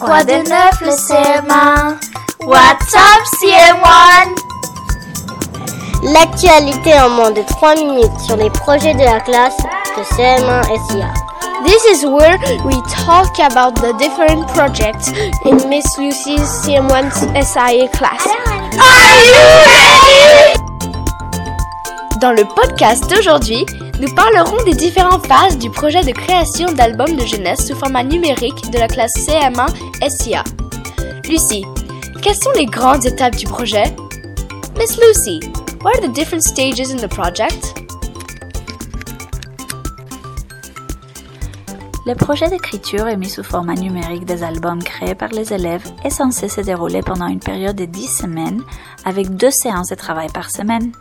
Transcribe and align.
Quoi 0.00 0.24
de 0.24 0.32
neuf 0.48 0.80
le 0.82 0.90
CM1 0.90 1.96
What's 2.46 2.94
up 2.94 3.22
CM1 3.40 4.34
L'actualité 6.12 6.92
en 7.00 7.08
moins 7.10 7.30
de 7.30 7.42
3 7.42 7.74
minutes 7.76 8.20
sur 8.26 8.36
les 8.36 8.50
projets 8.50 8.94
de 8.94 9.04
la 9.04 9.20
classe 9.20 9.56
de 9.96 10.02
CM1 10.14 10.62
SIA. 10.88 11.12
This 11.64 11.84
is 11.86 12.04
where 12.04 12.38
we 12.64 12.74
talk 13.06 13.38
about 13.40 13.74
the 13.76 13.92
different 13.98 14.46
projects 14.48 15.10
in 15.44 15.68
Miss 15.68 15.96
Lucy's 15.98 16.48
CM1 16.64 17.10
SIA 17.42 17.88
class. 17.88 18.26
Are 18.78 19.24
you 19.24 19.40
ready? 19.64 20.60
Dans 22.20 22.32
le 22.32 22.44
podcast 22.44 23.08
d'aujourd'hui, 23.08 23.66
nous 24.00 24.14
parlerons 24.14 24.62
des 24.64 24.74
différentes 24.74 25.26
phases 25.26 25.56
du 25.58 25.70
projet 25.70 26.02
de 26.02 26.12
création 26.12 26.70
d'albums 26.72 27.16
de 27.16 27.24
jeunesse 27.24 27.66
sous 27.66 27.74
format 27.74 28.04
numérique 28.04 28.70
de 28.70 28.78
la 28.78 28.88
classe 28.88 29.14
CM1 29.14 29.68
SIA. 30.08 30.44
Lucie, 31.28 31.64
quelles 32.22 32.36
sont 32.36 32.52
les 32.56 32.66
grandes 32.66 33.06
étapes 33.06 33.36
du 33.36 33.46
projet? 33.46 33.84
Miss 34.78 34.98
Lucy, 34.98 35.40
what 35.82 35.92
are 35.92 36.02
the 36.02 36.12
different 36.12 36.42
stages 36.42 36.90
in 36.90 36.96
the 36.96 37.08
project? 37.08 37.74
Le 42.04 42.14
projet 42.14 42.48
d'écriture 42.48 43.08
est 43.08 43.16
mis 43.16 43.30
sous 43.30 43.42
format 43.42 43.74
numérique 43.74 44.26
des 44.26 44.44
albums 44.44 44.82
créés 44.82 45.16
par 45.16 45.30
les 45.30 45.52
élèves 45.52 45.84
est 46.04 46.10
censé 46.10 46.48
se 46.48 46.60
dérouler 46.60 47.00
pendant 47.00 47.26
une 47.26 47.40
période 47.40 47.74
de 47.74 47.86
10 47.86 48.18
semaines 48.18 48.62
avec 49.04 49.34
deux 49.34 49.50
séances 49.50 49.88
de 49.88 49.96
travail 49.96 50.28
par 50.32 50.50
semaine. 50.50 50.92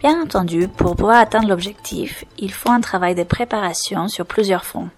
Bien 0.00 0.22
entendu, 0.22 0.68
pour 0.68 0.94
pouvoir 0.94 1.18
atteindre 1.18 1.48
l'objectif, 1.48 2.24
il 2.38 2.52
faut 2.52 2.70
un 2.70 2.80
travail 2.80 3.14
de 3.14 3.24
préparation 3.24 4.08
sur 4.08 4.26
plusieurs 4.26 4.64
fronts. 4.64 4.90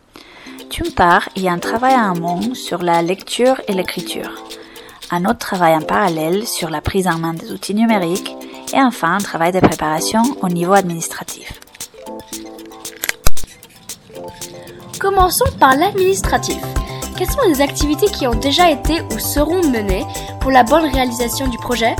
D'une 0.70 0.92
part, 0.92 1.28
il 1.36 1.42
y 1.42 1.48
a 1.48 1.52
un 1.52 1.58
travail 1.58 1.94
en 1.94 2.14
amont 2.16 2.54
sur 2.54 2.82
la 2.82 3.00
lecture 3.00 3.60
et 3.68 3.72
l'écriture, 3.72 4.30
un 5.10 5.24
autre 5.24 5.38
travail 5.38 5.74
en 5.74 5.80
parallèle 5.80 6.46
sur 6.46 6.68
la 6.68 6.80
prise 6.80 7.06
en 7.06 7.18
main 7.18 7.32
des 7.32 7.52
outils 7.52 7.74
numériques 7.74 8.34
et 8.74 8.80
enfin 8.82 9.14
un 9.14 9.18
travail 9.18 9.52
de 9.52 9.60
préparation 9.60 10.22
au 10.42 10.48
niveau 10.48 10.72
administratif. 10.72 11.60
Commençons 14.98 15.50
par 15.60 15.76
l'administratif. 15.76 16.60
Quelles 17.16 17.30
sont 17.30 17.48
les 17.48 17.60
activités 17.60 18.06
qui 18.06 18.26
ont 18.26 18.34
déjà 18.34 18.70
été 18.70 19.00
ou 19.12 19.18
seront 19.18 19.62
menées 19.68 20.04
pour 20.40 20.50
la 20.50 20.64
bonne 20.64 20.90
réalisation 20.90 21.46
du 21.46 21.56
projet? 21.56 21.94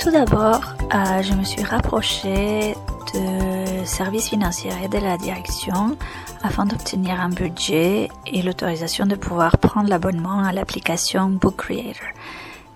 Tout 0.00 0.10
d'abord, 0.10 0.62
euh, 0.94 1.22
je 1.22 1.34
me 1.34 1.44
suis 1.44 1.62
rapprochée 1.62 2.74
de 3.12 3.84
services 3.84 4.30
financiers 4.30 4.72
et 4.82 4.88
de 4.88 4.96
la 4.96 5.18
direction 5.18 5.98
afin 6.42 6.64
d'obtenir 6.64 7.20
un 7.20 7.28
budget 7.28 8.08
et 8.26 8.40
l'autorisation 8.40 9.04
de 9.04 9.14
pouvoir 9.14 9.58
prendre 9.58 9.90
l'abonnement 9.90 10.42
à 10.42 10.52
l'application 10.52 11.28
Book 11.28 11.56
Creator. 11.56 12.06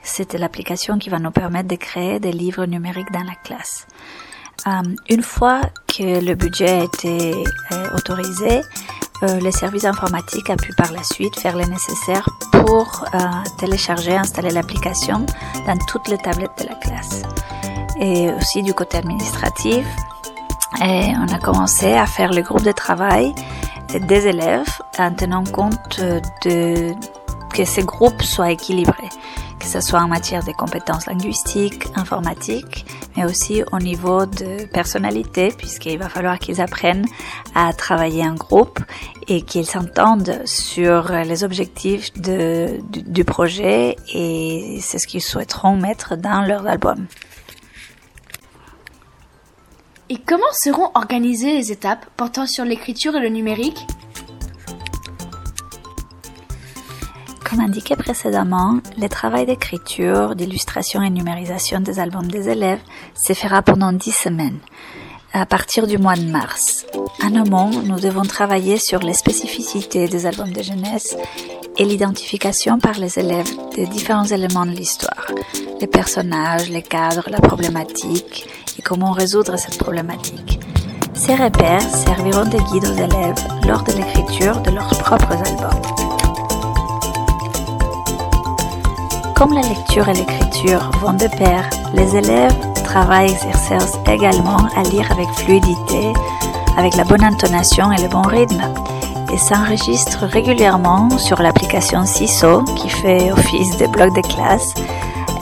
C'est 0.02 0.34
l'application 0.34 0.98
qui 0.98 1.08
va 1.08 1.18
nous 1.18 1.30
permettre 1.30 1.68
de 1.68 1.76
créer 1.76 2.20
des 2.20 2.32
livres 2.32 2.66
numériques 2.66 3.10
dans 3.10 3.24
la 3.24 3.36
classe. 3.42 3.86
Euh, 4.66 4.82
une 5.08 5.22
fois 5.22 5.62
que 5.86 6.22
le 6.22 6.34
budget 6.34 6.68
a 6.68 6.84
été 6.84 7.32
euh, 7.72 7.96
autorisé, 7.96 8.60
euh, 9.24 9.40
le 9.40 9.50
service 9.50 9.84
informatique 9.84 10.50
a 10.50 10.56
pu 10.56 10.72
par 10.74 10.92
la 10.92 11.02
suite 11.02 11.38
faire 11.38 11.56
le 11.56 11.64
nécessaire 11.64 12.28
pour 12.52 13.04
euh, 13.14 13.18
télécharger, 13.58 14.16
installer 14.16 14.50
l'application 14.50 15.24
dans 15.66 15.78
toutes 15.86 16.08
les 16.08 16.18
tablettes 16.18 16.58
de 16.60 16.68
la 16.68 16.74
classe. 16.74 17.22
Et 18.00 18.30
aussi 18.32 18.62
du 18.62 18.74
côté 18.74 18.98
administratif, 18.98 19.86
et 20.82 21.12
on 21.16 21.32
a 21.32 21.38
commencé 21.38 21.92
à 21.92 22.06
faire 22.06 22.32
le 22.32 22.42
groupe 22.42 22.64
de 22.64 22.72
travail 22.72 23.34
des 23.88 24.26
élèves 24.26 24.80
en 24.98 25.12
tenant 25.12 25.44
compte 25.44 26.00
de 26.44 26.92
que 27.54 27.64
ces 27.64 27.84
groupes 27.84 28.22
soient 28.22 28.50
équilibrés, 28.50 29.08
que 29.60 29.66
ce 29.66 29.80
soit 29.80 30.00
en 30.00 30.08
matière 30.08 30.42
de 30.42 30.50
compétences 30.50 31.06
linguistiques, 31.06 31.86
informatiques, 31.94 32.84
mais 33.16 33.24
aussi 33.24 33.62
au 33.72 33.78
niveau 33.78 34.26
de 34.26 34.66
personnalité, 34.66 35.52
puisqu'il 35.56 35.98
va 35.98 36.08
falloir 36.08 36.38
qu'ils 36.38 36.60
apprennent 36.60 37.06
à 37.54 37.72
travailler 37.72 38.24
en 38.24 38.34
groupe 38.34 38.80
et 39.28 39.42
qu'ils 39.42 39.66
s'entendent 39.66 40.42
sur 40.44 41.10
les 41.12 41.44
objectifs 41.44 42.12
du, 42.14 42.80
du 42.90 43.24
projet 43.24 43.96
et 44.12 44.78
c'est 44.80 44.98
ce 44.98 45.06
qu'ils 45.06 45.22
souhaiteront 45.22 45.76
mettre 45.76 46.16
dans 46.16 46.42
leur 46.42 46.66
album. 46.66 47.06
Et 50.10 50.18
comment 50.18 50.44
seront 50.52 50.90
organisées 50.94 51.54
les 51.56 51.72
étapes 51.72 52.06
portant 52.16 52.46
sur 52.46 52.64
l'écriture 52.64 53.16
et 53.16 53.20
le 53.20 53.30
numérique? 53.30 53.86
Comme 57.54 57.66
indiqué 57.66 57.94
précédemment, 57.94 58.80
le 58.98 59.08
travail 59.08 59.46
d'écriture, 59.46 60.34
d'illustration 60.34 61.02
et 61.02 61.10
numérisation 61.10 61.78
des 61.78 62.00
albums 62.00 62.26
des 62.26 62.48
élèves 62.48 62.80
se 63.14 63.32
fera 63.32 63.62
pendant 63.62 63.92
10 63.92 64.10
semaines, 64.10 64.58
à 65.32 65.46
partir 65.46 65.86
du 65.86 65.96
mois 65.96 66.16
de 66.16 66.24
mars. 66.24 66.84
En 67.22 67.36
amont, 67.36 67.70
nous 67.84 68.00
devons 68.00 68.22
travailler 68.22 68.76
sur 68.76 68.98
les 68.98 69.12
spécificités 69.12 70.08
des 70.08 70.26
albums 70.26 70.50
de 70.50 70.64
jeunesse 70.64 71.16
et 71.78 71.84
l'identification 71.84 72.80
par 72.80 72.98
les 72.98 73.20
élèves 73.20 73.52
des 73.76 73.86
différents 73.86 74.24
éléments 74.24 74.66
de 74.66 74.72
l'histoire, 74.72 75.30
les 75.80 75.86
personnages, 75.86 76.68
les 76.70 76.82
cadres, 76.82 77.28
la 77.30 77.38
problématique 77.40 78.48
et 78.76 78.82
comment 78.82 79.12
résoudre 79.12 79.56
cette 79.58 79.78
problématique. 79.78 80.58
Ces 81.14 81.36
repères 81.36 81.82
serviront 81.82 82.46
de 82.46 82.58
guide 82.72 82.86
aux 82.86 82.94
élèves 82.94 83.46
lors 83.64 83.84
de 83.84 83.92
l'écriture 83.92 84.60
de 84.62 84.72
leurs 84.72 84.98
propres 84.98 85.34
albums. 85.34 86.03
Comme 89.34 89.52
la 89.52 89.62
lecture 89.62 90.08
et 90.08 90.12
l'écriture 90.12 90.90
vont 91.00 91.12
de 91.12 91.26
pair, 91.36 91.68
les 91.92 92.16
élèves 92.16 92.54
travaillent 92.84 93.32
et 93.32 93.48
exercent 93.48 93.98
également 94.06 94.68
à 94.76 94.82
lire 94.84 95.10
avec 95.10 95.28
fluidité, 95.30 96.12
avec 96.76 96.94
la 96.94 97.02
bonne 97.02 97.24
intonation 97.24 97.90
et 97.90 98.00
le 98.00 98.08
bon 98.08 98.22
rythme, 98.22 98.62
et 99.32 99.38
s'enregistrent 99.38 100.24
régulièrement 100.26 101.10
sur 101.18 101.42
l'application 101.42 102.06
CISO 102.06 102.62
qui 102.76 102.88
fait 102.88 103.32
office 103.32 103.76
de 103.76 103.88
bloc 103.88 104.14
de 104.14 104.22
classe, 104.22 104.72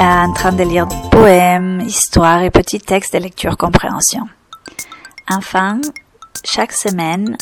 en 0.00 0.32
train 0.32 0.52
de 0.52 0.64
lire 0.64 0.88
poèmes, 1.10 1.82
histoires 1.82 2.42
et 2.42 2.50
petits 2.50 2.80
textes 2.80 3.12
de 3.12 3.18
lecture-compréhension. 3.18 4.26
Enfin, 5.30 5.80
chaque 6.44 6.72
semaine, 6.72 7.36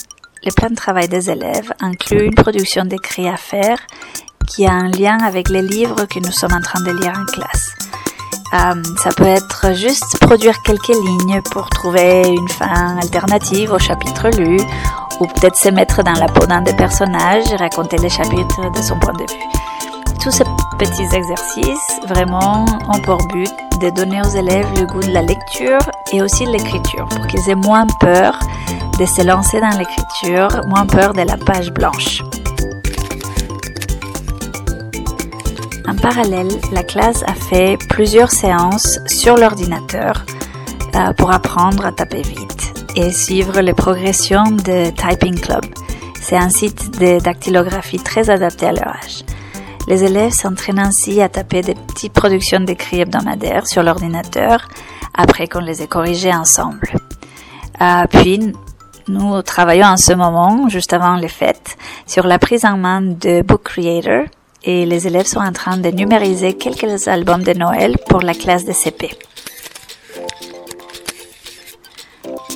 le 0.44 0.50
plan 0.52 0.68
de 0.68 0.74
travail 0.74 1.08
des 1.08 1.30
élèves 1.30 1.72
inclut 1.80 2.26
une 2.26 2.34
production 2.34 2.84
d'écrits 2.84 3.28
à 3.28 3.36
faire 3.36 3.78
qui 4.50 4.66
a 4.66 4.72
un 4.72 4.88
lien 4.88 5.16
avec 5.24 5.48
les 5.48 5.62
livres 5.62 6.06
que 6.06 6.18
nous 6.18 6.32
sommes 6.32 6.52
en 6.52 6.60
train 6.60 6.80
de 6.80 6.90
lire 6.90 7.12
en 7.16 7.24
classe. 7.24 7.74
Euh, 8.52 8.82
ça 9.02 9.10
peut 9.10 9.26
être 9.26 9.74
juste 9.74 10.18
produire 10.20 10.60
quelques 10.62 10.88
lignes 10.88 11.40
pour 11.52 11.70
trouver 11.70 12.22
une 12.26 12.48
fin 12.48 12.98
alternative 13.00 13.72
au 13.72 13.78
chapitre 13.78 14.28
lu, 14.36 14.58
ou 15.20 15.26
peut-être 15.26 15.56
se 15.56 15.68
mettre 15.68 16.02
dans 16.02 16.14
la 16.14 16.26
peau 16.26 16.46
d'un 16.46 16.62
des 16.62 16.74
personnages 16.74 17.50
et 17.52 17.56
raconter 17.56 17.96
les 17.98 18.08
chapitres 18.08 18.72
de 18.72 18.82
son 18.82 18.98
point 18.98 19.12
de 19.12 19.32
vue. 19.32 20.18
Tous 20.20 20.32
ces 20.32 20.44
petits 20.78 21.14
exercices 21.14 22.00
vraiment 22.08 22.66
ont 22.92 23.00
pour 23.02 23.18
but 23.28 23.50
de 23.80 23.90
donner 23.90 24.20
aux 24.20 24.36
élèves 24.36 24.68
le 24.78 24.86
goût 24.86 25.00
de 25.00 25.12
la 25.12 25.22
lecture 25.22 25.80
et 26.12 26.20
aussi 26.20 26.44
de 26.44 26.50
l'écriture, 26.50 27.08
pour 27.08 27.26
qu'ils 27.28 27.48
aient 27.48 27.54
moins 27.54 27.86
peur 28.00 28.38
de 28.98 29.06
se 29.06 29.22
lancer 29.22 29.60
dans 29.60 29.78
l'écriture, 29.78 30.60
moins 30.66 30.86
peur 30.86 31.14
de 31.14 31.22
la 31.22 31.36
page 31.36 31.70
blanche. 31.70 32.22
Parallèle, 36.00 36.48
la 36.72 36.82
classe 36.82 37.22
a 37.24 37.34
fait 37.34 37.76
plusieurs 37.88 38.30
séances 38.30 38.98
sur 39.06 39.36
l'ordinateur 39.36 40.24
euh, 40.94 41.12
pour 41.12 41.30
apprendre 41.30 41.84
à 41.84 41.92
taper 41.92 42.22
vite 42.22 42.86
et 42.96 43.12
suivre 43.12 43.60
les 43.60 43.74
progressions 43.74 44.44
de 44.44 44.90
Typing 44.90 45.38
Club. 45.38 45.64
C'est 46.20 46.36
un 46.36 46.48
site 46.48 46.98
de 46.98 47.20
dactylographie 47.20 47.98
très 47.98 48.30
adapté 48.30 48.66
à 48.66 48.72
leur 48.72 48.88
âge. 48.88 49.24
Les 49.88 50.04
élèves 50.04 50.32
s'entraînent 50.32 50.78
ainsi 50.78 51.20
à 51.20 51.28
taper 51.28 51.62
des 51.62 51.74
petites 51.74 52.12
productions 52.12 52.60
d'écrits 52.60 53.00
hebdomadaires 53.00 53.66
sur 53.66 53.82
l'ordinateur 53.82 54.68
après 55.14 55.48
qu'on 55.48 55.60
les 55.60 55.82
ait 55.82 55.86
corrigés 55.86 56.32
ensemble. 56.32 56.94
Euh, 57.82 58.04
puis, 58.10 58.52
nous 59.08 59.42
travaillons 59.42 59.86
en 59.86 59.96
ce 59.96 60.12
moment, 60.12 60.68
juste 60.68 60.92
avant 60.92 61.16
les 61.16 61.28
fêtes, 61.28 61.76
sur 62.06 62.26
la 62.26 62.38
prise 62.38 62.64
en 62.64 62.76
main 62.76 63.02
de 63.02 63.42
Book 63.42 63.62
Creator, 63.64 64.24
et 64.64 64.86
les 64.86 65.06
élèves 65.06 65.26
sont 65.26 65.40
en 65.40 65.52
train 65.52 65.76
de 65.76 65.90
numériser 65.90 66.54
quelques 66.54 67.08
albums 67.08 67.42
de 67.42 67.52
Noël 67.52 67.96
pour 68.08 68.20
la 68.20 68.34
classe 68.34 68.64
de 68.64 68.72
CP. 68.72 69.10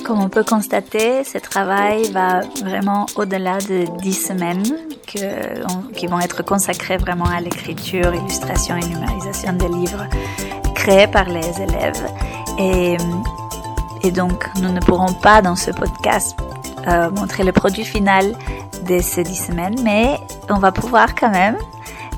Comme 0.05 0.21
on 0.21 0.29
peut 0.29 0.43
constater, 0.43 1.23
ce 1.23 1.39
travail 1.39 2.11
va 2.11 2.41
vraiment 2.63 3.07
au-delà 3.15 3.57
de 3.57 3.85
10 4.01 4.13
semaines 4.13 4.77
qui 5.07 6.07
vont 6.07 6.19
être 6.19 6.43
consacrées 6.43 6.97
vraiment 6.97 7.25
à 7.25 7.41
l'écriture, 7.41 8.13
illustration 8.13 8.75
et 8.77 8.85
numérisation 8.85 9.53
des 9.53 9.67
livres 9.67 10.05
créés 10.75 11.07
par 11.07 11.27
les 11.27 11.59
élèves. 11.59 12.05
Et, 12.59 12.97
donc, 14.11 14.47
nous 14.61 14.71
ne 14.71 14.79
pourrons 14.79 15.13
pas 15.13 15.41
dans 15.41 15.55
ce 15.55 15.71
podcast 15.71 16.37
euh, 16.87 17.09
montrer 17.09 17.43
le 17.43 17.51
produit 17.51 17.83
final 17.83 18.35
de 18.87 18.99
ces 18.99 19.23
dix 19.23 19.47
semaines, 19.47 19.75
mais 19.83 20.19
on 20.47 20.59
va 20.59 20.71
pouvoir 20.71 21.15
quand 21.15 21.31
même 21.31 21.57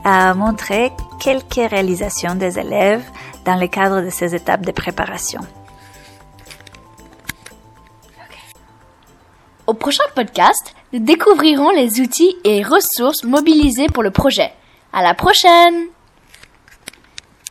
euh, 0.08 0.34
montrer 0.34 0.92
quelques 1.20 1.70
réalisations 1.70 2.36
des 2.36 2.58
élèves 2.58 3.04
dans 3.46 3.56
le 3.56 3.68
cadre 3.68 4.02
de 4.02 4.10
ces 4.10 4.34
étapes 4.34 4.66
de 4.66 4.72
préparation. 4.72 5.42
Au 9.68 9.74
prochain 9.74 10.06
podcast, 10.16 10.74
nous 10.94 11.00
découvrirons 11.00 11.72
les 11.72 12.00
outils 12.00 12.38
et 12.46 12.64
ressources 12.64 13.26
mobilisés 13.26 13.88
pour 13.88 14.02
le 14.02 14.12
projet. 14.12 14.54
À 14.94 15.04
la 15.04 15.14
prochaine! 15.14 15.88